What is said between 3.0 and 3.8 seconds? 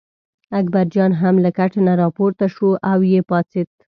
یې پاڅېد.